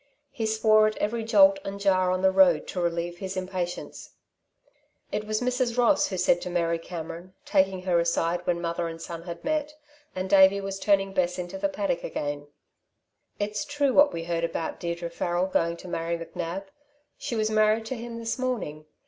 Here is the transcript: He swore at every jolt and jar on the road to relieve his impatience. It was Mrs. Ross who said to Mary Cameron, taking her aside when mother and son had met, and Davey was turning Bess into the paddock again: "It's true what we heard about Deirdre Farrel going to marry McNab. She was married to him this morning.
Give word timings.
He 0.31 0.47
swore 0.47 0.87
at 0.87 0.97
every 0.97 1.23
jolt 1.23 1.59
and 1.63 1.79
jar 1.79 2.09
on 2.09 2.23
the 2.23 2.31
road 2.31 2.65
to 2.69 2.81
relieve 2.81 3.19
his 3.19 3.37
impatience. 3.37 4.09
It 5.11 5.25
was 5.27 5.41
Mrs. 5.41 5.77
Ross 5.77 6.07
who 6.07 6.17
said 6.17 6.41
to 6.41 6.49
Mary 6.49 6.79
Cameron, 6.79 7.35
taking 7.45 7.83
her 7.83 7.99
aside 7.99 8.41
when 8.47 8.59
mother 8.59 8.87
and 8.87 8.99
son 8.99 9.21
had 9.21 9.43
met, 9.43 9.75
and 10.15 10.27
Davey 10.27 10.59
was 10.59 10.79
turning 10.79 11.13
Bess 11.13 11.37
into 11.37 11.59
the 11.59 11.69
paddock 11.69 12.03
again: 12.03 12.47
"It's 13.37 13.63
true 13.63 13.93
what 13.93 14.11
we 14.11 14.23
heard 14.23 14.43
about 14.43 14.79
Deirdre 14.79 15.11
Farrel 15.11 15.45
going 15.45 15.77
to 15.77 15.87
marry 15.87 16.17
McNab. 16.17 16.63
She 17.19 17.35
was 17.35 17.51
married 17.51 17.85
to 17.85 17.95
him 17.95 18.17
this 18.17 18.39
morning. 18.39 18.87